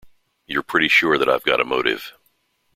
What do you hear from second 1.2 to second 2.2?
I've got a motive.